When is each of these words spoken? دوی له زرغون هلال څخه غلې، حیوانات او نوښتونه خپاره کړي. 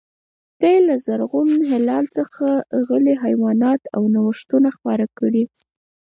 دوی 0.61 0.77
له 0.87 0.95
زرغون 1.05 1.51
هلال 1.71 2.05
څخه 2.17 2.45
غلې، 2.87 3.15
حیوانات 3.23 3.81
او 3.95 4.01
نوښتونه 4.13 4.69
خپاره 4.77 5.05
کړي. 5.19 5.43